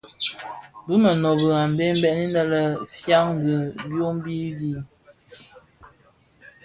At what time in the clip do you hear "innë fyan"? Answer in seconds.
2.23-3.29